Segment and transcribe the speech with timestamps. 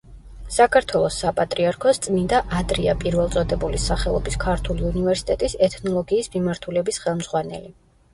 [0.53, 7.71] საქართველოს საპატრიარქოს წმიდა ანდრია პირველწოდებულის სახელობის ქართული უნივერსიტეტის ეთნოლოგიის მიმართულების ხელმძღვანელი.